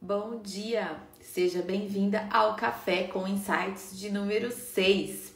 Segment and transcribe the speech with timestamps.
[0.00, 0.96] Bom dia!
[1.20, 5.34] Seja bem-vinda ao Café com Insights de número 6.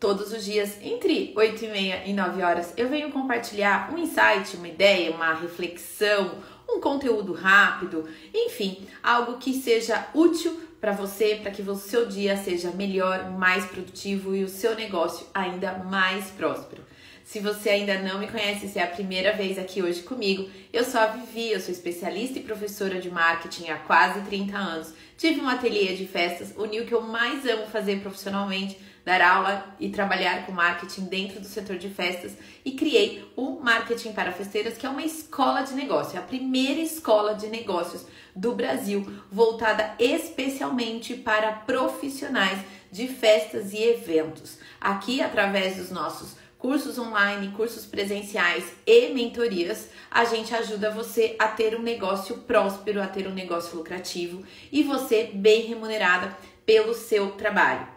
[0.00, 4.56] Todos os dias, entre 8 e meia e 9 horas, eu venho compartilhar um insight,
[4.56, 11.50] uma ideia, uma reflexão, um conteúdo rápido, enfim, algo que seja útil para você, para
[11.50, 16.82] que o seu dia seja melhor, mais produtivo e o seu negócio ainda mais próspero.
[17.30, 20.82] Se você ainda não me conhece, se é a primeira vez aqui hoje comigo, eu
[20.82, 24.92] sou a Vivi, eu sou especialista e professora de marketing há quase 30 anos.
[25.16, 29.64] Tive um ateliê de festas, uniu o que eu mais amo fazer profissionalmente, dar aula
[29.78, 32.32] e trabalhar com marketing dentro do setor de festas
[32.64, 36.80] e criei o Marketing para Festeiras, que é uma escola de negócio, é a primeira
[36.80, 42.58] escola de negócios do Brasil, voltada especialmente para profissionais
[42.90, 44.58] de festas e eventos.
[44.80, 51.48] Aqui, através dos nossos cursos online, cursos presenciais e mentorias, a gente ajuda você a
[51.48, 56.36] ter um negócio próspero, a ter um negócio lucrativo e você bem remunerada
[56.66, 57.88] pelo seu trabalho.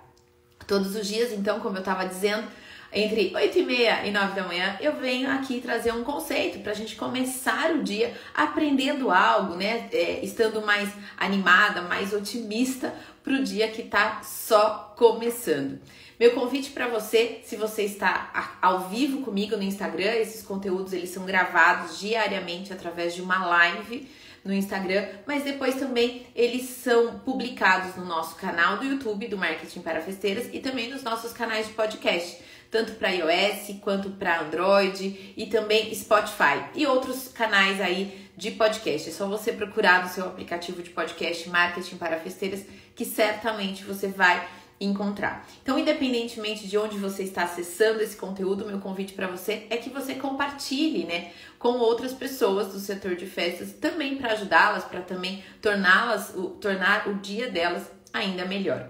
[0.66, 2.48] Todos os dias, então, como eu estava dizendo,
[2.94, 6.72] entre 8 e meia e 9 da manhã, eu venho aqui trazer um conceito para
[6.72, 9.90] a gente começar o dia aprendendo algo, né?
[9.92, 15.80] É, estando mais animada, mais otimista para o dia que está só começando.
[16.20, 21.10] Meu convite para você, se você está ao vivo comigo no Instagram, esses conteúdos eles
[21.10, 24.08] são gravados diariamente através de uma live
[24.46, 29.82] no Instagram, mas depois também eles são publicados no nosso canal do YouTube do Marketing
[29.82, 32.38] para Festeiras e também nos nossos canais de podcast,
[32.70, 39.10] tanto para iOS quanto para Android e também Spotify e outros canais aí de podcast.
[39.10, 44.08] É só você procurar no seu aplicativo de podcast Marketing para Festeiras que certamente você
[44.08, 44.48] vai
[44.86, 45.48] encontrar.
[45.62, 49.90] Então, independentemente de onde você está acessando esse conteúdo, meu convite para você é que
[49.90, 55.44] você compartilhe, né, com outras pessoas do setor de festas, também para ajudá-las, para também
[55.62, 58.90] torná-las, tornar o dia delas ainda melhor.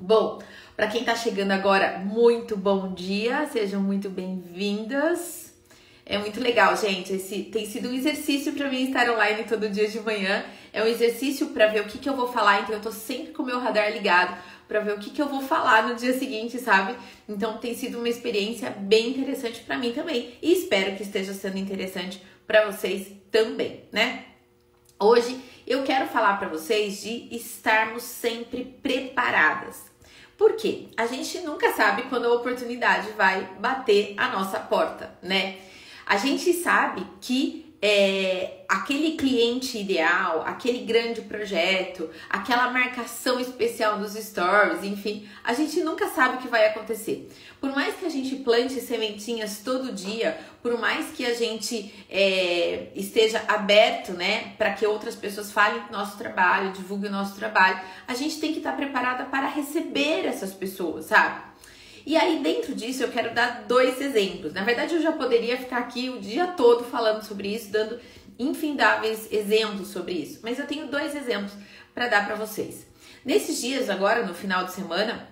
[0.00, 0.40] Bom,
[0.74, 5.52] para quem está chegando agora, muito bom dia, sejam muito bem-vindas.
[6.04, 7.12] É muito legal, gente.
[7.12, 10.44] Esse tem sido um exercício para mim estar online todo dia de manhã.
[10.72, 13.32] É um exercício para ver o que, que eu vou falar, então eu tô sempre
[13.32, 14.36] com o meu radar ligado
[14.72, 16.96] para ver o que, que eu vou falar no dia seguinte, sabe?
[17.28, 21.58] Então tem sido uma experiência bem interessante para mim também e espero que esteja sendo
[21.58, 24.24] interessante para vocês também, né?
[24.98, 29.92] Hoje eu quero falar para vocês de estarmos sempre preparadas.
[30.38, 30.88] Por quê?
[30.96, 35.58] A gente nunca sabe quando a oportunidade vai bater a nossa porta, né?
[36.06, 44.12] A gente sabe que é, aquele cliente ideal, aquele grande projeto, aquela marcação especial nos
[44.12, 47.28] stories, enfim, a gente nunca sabe o que vai acontecer.
[47.60, 52.86] Por mais que a gente plante sementinhas todo dia, por mais que a gente é,
[52.94, 57.80] esteja aberto, né, para que outras pessoas falem do nosso trabalho, divulguem o nosso trabalho,
[58.06, 61.51] a gente tem que estar preparada para receber essas pessoas, sabe?
[62.04, 64.52] E aí, dentro disso, eu quero dar dois exemplos.
[64.52, 68.00] Na verdade, eu já poderia ficar aqui o dia todo falando sobre isso, dando
[68.38, 70.40] infindáveis exemplos sobre isso.
[70.42, 71.52] Mas eu tenho dois exemplos
[71.94, 72.86] para dar para vocês.
[73.24, 75.28] Nesses dias, agora, no final de semana,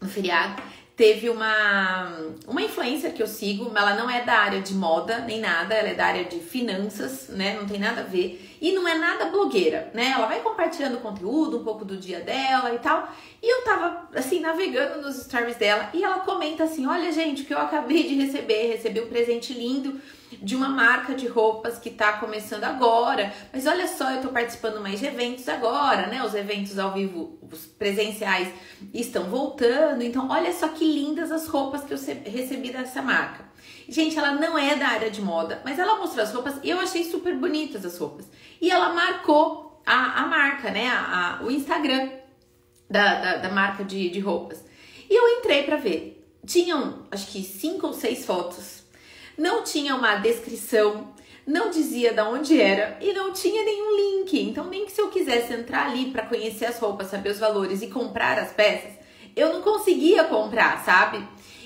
[0.00, 0.62] no feriado,
[0.96, 2.10] teve uma,
[2.46, 5.88] uma influencer que eu sigo, ela não é da área de moda nem nada, ela
[5.88, 7.54] é da área de finanças, né?
[7.54, 8.56] Não tem nada a ver.
[8.62, 10.12] E não é nada blogueira, né?
[10.14, 13.12] Ela vai compartilhando conteúdo, um pouco do dia dela e tal.
[13.42, 17.44] E eu tava, assim, navegando nos stories dela e ela comenta assim: Olha, gente, o
[17.44, 20.00] que eu acabei de receber, recebi um presente lindo
[20.42, 23.32] de uma marca de roupas que tá começando agora.
[23.52, 26.22] Mas olha só, eu tô participando mais de eventos agora, né?
[26.24, 28.48] Os eventos ao vivo, os presenciais
[28.92, 30.02] estão voltando.
[30.02, 33.44] Então, olha só que lindas as roupas que eu recebi dessa marca.
[33.88, 36.80] Gente, ela não é da área de moda, mas ela mostrou as roupas e eu
[36.80, 38.26] achei super bonitas as roupas.
[38.60, 40.88] E ela marcou a, a marca, né?
[40.88, 42.10] A, a, o Instagram
[42.90, 44.64] da, da, da marca de, de roupas.
[45.08, 46.14] E eu entrei para ver.
[46.44, 48.85] Tinham, acho que cinco ou seis fotos
[49.36, 51.12] não tinha uma descrição,
[51.46, 54.40] não dizia de onde era e não tinha nenhum link.
[54.40, 57.82] Então, nem que se eu quisesse entrar ali para conhecer as roupas, saber os valores
[57.82, 58.92] e comprar as peças,
[59.34, 61.22] eu não conseguia comprar, sabe?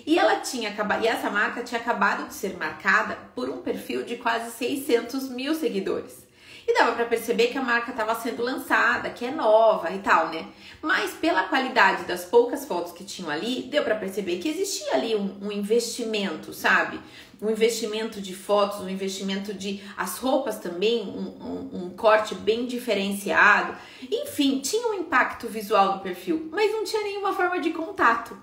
[0.07, 4.03] E ela tinha acabado, e essa marca tinha acabado de ser marcada por um perfil
[4.03, 6.30] de quase 600 mil seguidores.
[6.71, 10.29] E dava para perceber que a marca estava sendo lançada, que é nova e tal,
[10.29, 10.47] né?
[10.81, 15.17] Mas pela qualidade das poucas fotos que tinham ali, deu para perceber que existia ali
[15.17, 17.01] um, um investimento, sabe?
[17.43, 22.67] um investimento de fotos, um investimento de as roupas também, um, um, um, corte bem
[22.67, 23.75] diferenciado.
[24.13, 28.37] Enfim, tinha um impacto visual no perfil, mas não tinha nenhuma forma de contato.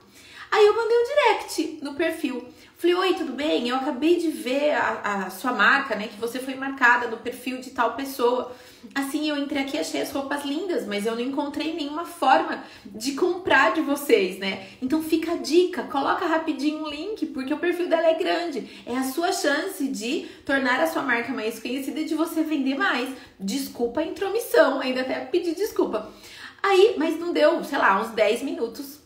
[0.52, 2.48] Aí eu mandei um direct no perfil.
[2.80, 3.68] Falei, oi, tudo bem?
[3.68, 6.10] Eu acabei de ver a, a, sua marca, né?
[6.10, 8.56] Que você foi marcada no perfil de tal pessoa.
[8.94, 13.14] Assim, eu entrei aqui achei as roupas lindas, mas eu não encontrei nenhuma forma de
[13.14, 14.68] comprar de vocês, né?
[14.80, 18.70] Então fica a dica, coloca rapidinho um link, porque o perfil dela é grande.
[18.86, 22.76] É a sua chance de tornar a sua marca mais conhecida e de você vender
[22.76, 23.10] mais.
[23.40, 26.14] Desculpa a intromissão, ainda até pedi desculpa.
[26.62, 28.97] Aí, mas não deu, sei lá, uns 10 minutos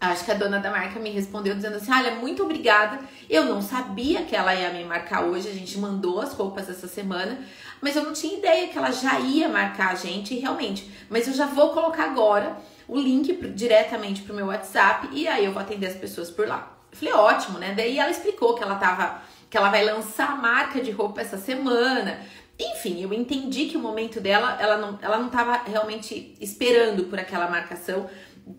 [0.00, 2.98] Acho que a dona da marca me respondeu dizendo assim: Olha, muito obrigada.
[3.28, 5.48] Eu não sabia que ela ia me marcar hoje.
[5.48, 7.38] A gente mandou as roupas essa semana,
[7.80, 10.90] mas eu não tinha ideia que ela já ia marcar a gente realmente.
[11.08, 12.56] Mas eu já vou colocar agora
[12.86, 16.76] o link diretamente pro meu WhatsApp e aí eu vou atender as pessoas por lá.
[16.92, 17.72] Falei: Ótimo, né?
[17.74, 21.38] Daí ela explicou que ela tava, que ela vai lançar a marca de roupa essa
[21.38, 22.20] semana.
[22.58, 27.18] Enfim, eu entendi que o momento dela, ela não, ela não tava realmente esperando por
[27.18, 28.08] aquela marcação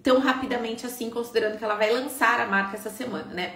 [0.03, 3.56] tão rapidamente assim, considerando que ela vai lançar a marca essa semana, né?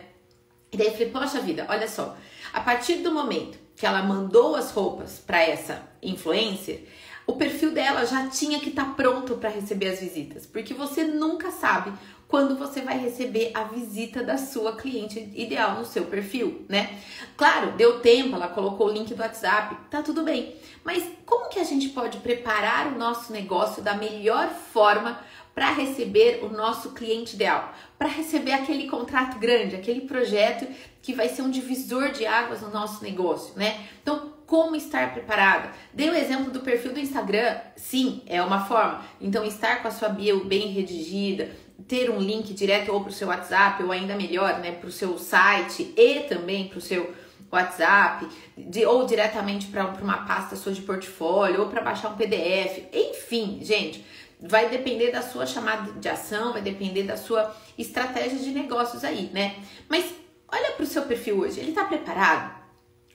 [0.72, 2.16] E daí eu falei, poxa vida, olha só,
[2.54, 6.86] a partir do momento que ela mandou as roupas para essa influencer,
[7.26, 11.04] o perfil dela já tinha que estar tá pronto para receber as visitas, porque você
[11.04, 11.94] nunca sabe
[12.30, 17.00] quando você vai receber a visita da sua cliente ideal no seu perfil, né?
[17.36, 20.56] Claro, deu tempo, ela colocou o link do WhatsApp, tá tudo bem.
[20.84, 25.20] Mas como que a gente pode preparar o nosso negócio da melhor forma
[25.56, 30.68] para receber o nosso cliente ideal, para receber aquele contrato grande, aquele projeto
[31.02, 33.88] que vai ser um divisor de águas no nosso negócio, né?
[34.04, 35.72] Então, como estar preparada?
[35.92, 39.04] Dei o exemplo do perfil do Instagram, sim, é uma forma.
[39.20, 41.50] Então, estar com a sua bio bem redigida,
[41.88, 44.92] ter um link direto ou para o seu WhatsApp, ou ainda melhor, né, para o
[44.92, 47.14] seu site e também para o seu
[47.52, 48.28] WhatsApp,
[48.58, 53.60] de, ou diretamente para uma pasta sua de portfólio, ou para baixar um PDF, enfim,
[53.62, 54.06] gente
[54.42, 59.30] vai depender da sua chamada de ação, vai depender da sua estratégia de negócios aí,
[59.34, 59.56] né?
[59.90, 60.06] Mas
[60.48, 62.59] olha para o seu perfil hoje, ele está preparado?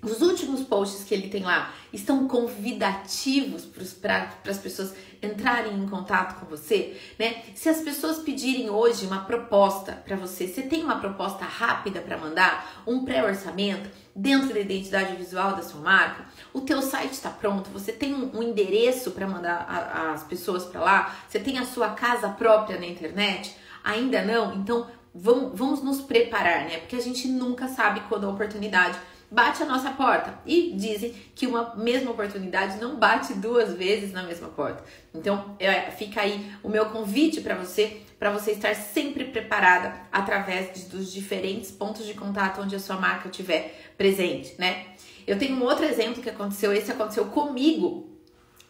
[0.05, 3.65] Os últimos posts que ele tem lá estão convidativos
[4.01, 7.43] para as pessoas entrarem em contato com você, né?
[7.55, 12.19] Se as pessoas pedirem hoje uma proposta para você, você tem uma proposta rápida para
[12.19, 17.71] mandar, um pré-orçamento dentro da identidade visual da sua marca, o teu site está pronto,
[17.71, 21.91] você tem um, endereço para mandar a, as pessoas para lá, você tem a sua
[21.91, 24.55] casa própria na internet, ainda não?
[24.55, 26.79] Então vamos, vamos nos preparar, né?
[26.79, 28.99] Porque a gente nunca sabe quando a oportunidade
[29.31, 30.38] bate a nossa porta.
[30.47, 34.82] E dizem que uma mesma oportunidade não bate duas vezes na mesma porta.
[35.15, 40.73] Então, é, fica aí o meu convite para você, para você estar sempre preparada através
[40.75, 44.87] de, dos diferentes pontos de contato onde a sua marca estiver presente, né?
[45.27, 48.14] Eu tenho um outro exemplo que aconteceu, esse aconteceu comigo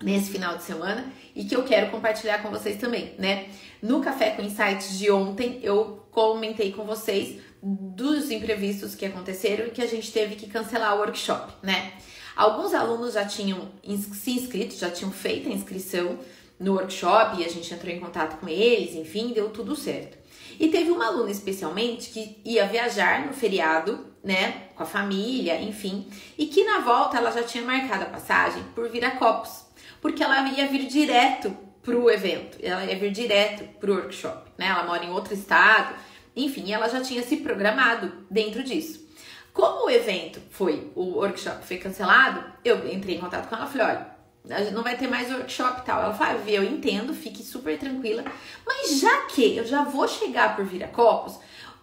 [0.03, 3.49] nesse final de semana e que eu quero compartilhar com vocês também, né?
[3.83, 9.71] No Café com Insights de ontem, eu comentei com vocês dos imprevistos que aconteceram e
[9.71, 11.93] que a gente teve que cancelar o workshop, né?
[12.37, 13.71] Alguns alunos já tinham
[14.13, 16.19] se inscrito, já tinham feito a inscrição
[16.59, 20.19] no workshop e a gente entrou em contato com eles, enfim, deu tudo certo.
[20.59, 26.09] E teve uma aluna especialmente que ia viajar no feriado, né, com a família, enfim,
[26.39, 29.64] e que na volta ela já tinha marcado a passagem por Viracopos,
[30.05, 34.67] porque ela ia vir direto pro evento, ela ia vir direto pro workshop, né?
[34.67, 35.95] Ela mora em outro estado,
[36.37, 39.03] enfim, ela já tinha se programado dentro disso.
[39.51, 43.73] Como o evento foi, o workshop foi cancelado, eu entrei em contato com ela e
[43.73, 43.97] falei,
[44.45, 46.03] olha, não vai ter mais workshop e tal.
[46.03, 48.25] Ela falou, ah, eu entendo, fique super tranquila,
[48.67, 51.39] mas já que eu já vou chegar por Viracopos,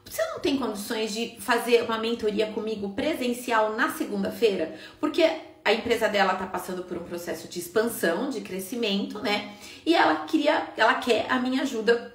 [0.05, 4.75] você não tem condições de fazer uma mentoria comigo presencial na segunda-feira?
[5.00, 5.27] Porque
[5.63, 9.53] a empresa dela tá passando por um processo de expansão, de crescimento, né?
[9.86, 12.13] E ela queria, ela quer a minha ajuda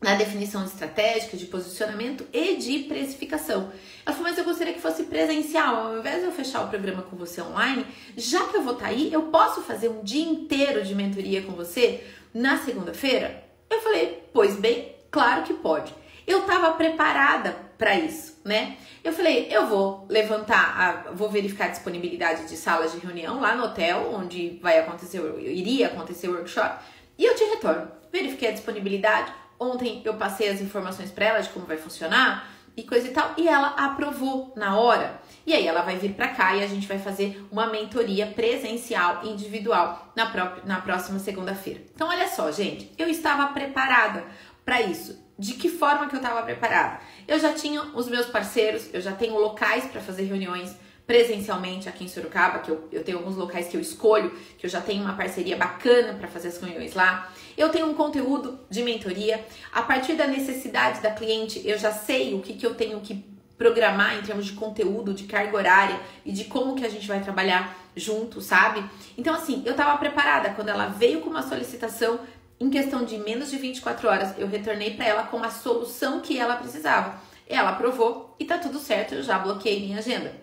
[0.00, 3.72] na definição estratégica, de posicionamento e de precificação.
[4.04, 7.02] Ela falou, mas eu gostaria que fosse presencial, ao invés de eu fechar o programa
[7.02, 7.86] com você online,
[8.16, 11.42] já que eu vou estar tá aí, eu posso fazer um dia inteiro de mentoria
[11.42, 13.42] com você na segunda-feira?
[13.70, 15.92] Eu falei, pois bem, claro que pode.
[16.26, 18.76] Eu estava preparada para isso, né?
[19.04, 23.54] Eu falei, eu vou levantar, a, vou verificar a disponibilidade de salas de reunião lá
[23.54, 26.82] no hotel onde vai acontecer, iria acontecer o workshop,
[27.18, 27.90] e eu te retorno.
[28.10, 32.82] Verifiquei a disponibilidade, Ontem eu passei as informações para ela de como vai funcionar e
[32.82, 35.18] coisa e tal, e ela aprovou na hora.
[35.46, 39.24] E aí ela vai vir para cá e a gente vai fazer uma mentoria presencial
[39.24, 41.80] individual na, própria, na próxima segunda-feira.
[41.94, 44.24] Então olha só, gente, eu estava preparada
[44.66, 45.24] para isso.
[45.38, 46.98] De que forma que eu estava preparada?
[47.28, 50.74] Eu já tinha os meus parceiros, eu já tenho locais para fazer reuniões
[51.06, 54.70] presencialmente aqui em Sorocaba, que eu, eu tenho alguns locais que eu escolho, que eu
[54.70, 57.32] já tenho uma parceria bacana para fazer as reuniões lá.
[57.56, 59.46] Eu tenho um conteúdo de mentoria.
[59.72, 63.24] A partir da necessidade da cliente, eu já sei o que, que eu tenho que
[63.56, 67.22] programar em termos de conteúdo, de carga horária e de como que a gente vai
[67.22, 68.84] trabalhar junto, sabe?
[69.16, 72.18] Então, assim, eu tava preparada quando ela veio com uma solicitação.
[72.58, 76.38] Em questão de menos de 24 horas, eu retornei para ela com a solução que
[76.38, 77.20] ela precisava.
[77.46, 80.34] Ela aprovou e tá tudo certo, eu já bloqueei minha agenda.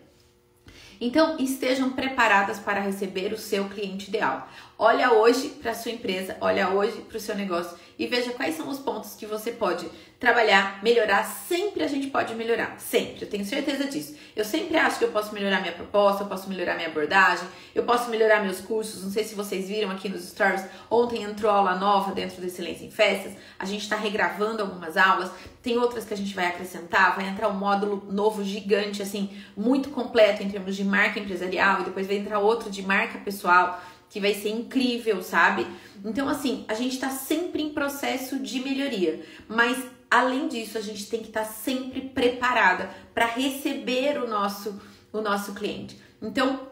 [1.02, 4.48] Então, estejam preparadas para receber o seu cliente ideal.
[4.78, 8.70] Olha hoje para sua empresa, olha hoje para o seu negócio e veja quais são
[8.70, 9.90] os pontos que você pode
[10.24, 11.26] trabalhar, melhorar.
[11.26, 14.16] Sempre a gente pode melhorar, sempre, eu tenho certeza disso.
[14.34, 17.84] Eu sempre acho que eu posso melhorar minha proposta, eu posso melhorar minha abordagem, eu
[17.84, 19.04] posso melhorar meus cursos.
[19.04, 22.86] Não sei se vocês viram aqui nos stories, ontem entrou aula nova dentro do Excelência
[22.86, 23.34] em Festas.
[23.60, 25.30] A gente está regravando algumas aulas,
[25.62, 29.90] tem outras que a gente vai acrescentar, vai entrar um módulo novo gigante, assim, muito
[29.90, 33.82] completo em termos de marca empresarial, e depois vai entrar outro de marca pessoal
[34.14, 35.66] que vai ser incrível, sabe?
[36.06, 41.10] Então, assim, a gente tá sempre em processo de melhoria, mas além disso, a gente
[41.10, 44.80] tem que estar tá sempre preparada para receber o nosso,
[45.12, 46.00] o nosso cliente.
[46.22, 46.68] Então,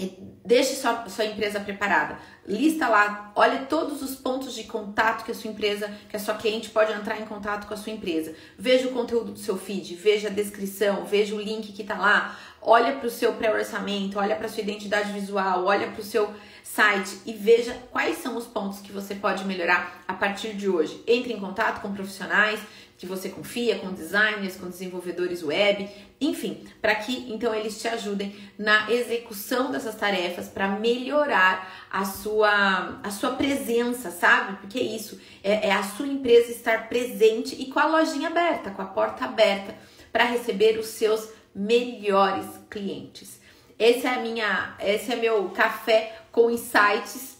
[0.00, 0.08] é,
[0.44, 2.18] deixe sua, sua empresa preparada.
[2.46, 6.36] Lista lá, olha todos os pontos de contato que a sua empresa, que a sua
[6.36, 8.32] cliente pode entrar em contato com a sua empresa.
[8.56, 12.38] Veja o conteúdo do seu feed, veja a descrição, veja o link que tá lá.
[12.60, 17.18] Olha para o seu pré-orçamento, olha para sua identidade visual, olha para o seu site
[17.24, 21.02] e veja quais são os pontos que você pode melhorar a partir de hoje.
[21.06, 22.60] Entre em contato com profissionais
[22.98, 25.88] que você confia, com designers, com desenvolvedores web,
[26.20, 32.98] enfim, para que então eles te ajudem na execução dessas tarefas para melhorar a sua,
[33.02, 34.56] a sua presença, sabe?
[34.56, 38.70] Porque é isso é, é a sua empresa estar presente e com a lojinha aberta,
[38.70, 39.76] com a porta aberta
[40.12, 43.40] para receber os seus melhores clientes.
[43.78, 47.38] Esse é a minha, esse é meu café com insights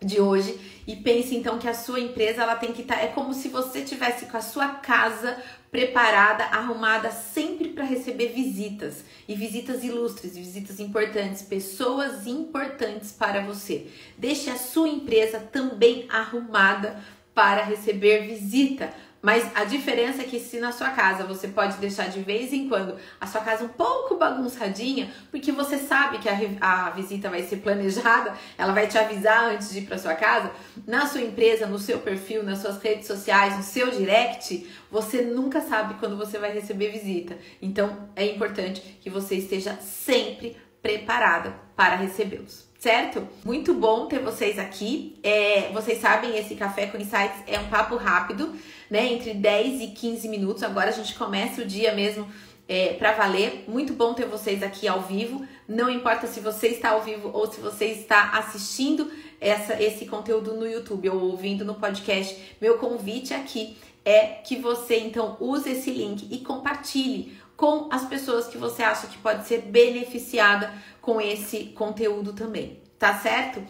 [0.00, 3.08] de hoje e pense então que a sua empresa ela tem que estar tá, é
[3.08, 5.36] como se você tivesse com a sua casa
[5.70, 13.88] preparada, arrumada sempre para receber visitas e visitas ilustres, visitas importantes, pessoas importantes para você.
[14.16, 17.02] Deixe a sua empresa também arrumada
[17.34, 18.92] para receber visita,
[19.26, 22.68] mas a diferença é que se na sua casa você pode deixar de vez em
[22.68, 27.42] quando a sua casa um pouco bagunçadinha, porque você sabe que a, a visita vai
[27.42, 30.52] ser planejada, ela vai te avisar antes de ir para sua casa,
[30.86, 35.60] na sua empresa, no seu perfil, nas suas redes sociais, no seu direct, você nunca
[35.60, 37.36] sabe quando você vai receber visita.
[37.60, 43.26] Então é importante que você esteja sempre preparada para recebê-los certo?
[43.44, 45.18] Muito bom ter vocês aqui.
[45.22, 48.54] É, vocês sabem, esse Café com Insights é um papo rápido,
[48.90, 49.12] né?
[49.12, 50.62] Entre 10 e 15 minutos.
[50.62, 52.28] Agora a gente começa o dia mesmo
[52.68, 53.64] é, para valer.
[53.68, 55.46] Muito bom ter vocês aqui ao vivo.
[55.68, 60.54] Não importa se você está ao vivo ou se você está assistindo essa, esse conteúdo
[60.54, 62.36] no YouTube ou ouvindo no podcast.
[62.60, 68.46] Meu convite aqui é que você então use esse link e compartilhe com as pessoas
[68.46, 73.64] que você acha que pode ser beneficiada com esse conteúdo também, tá certo?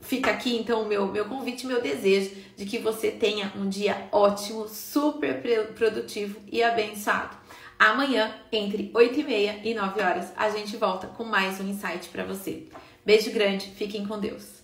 [0.00, 4.08] Fica aqui então o meu, meu convite, meu desejo de que você tenha um dia
[4.12, 5.42] ótimo, super
[5.74, 7.36] produtivo e abençoado.
[7.78, 12.08] Amanhã, entre 8 e meia e 9 horas, a gente volta com mais um insight
[12.10, 12.68] para você.
[13.04, 14.63] Beijo grande, fiquem com Deus.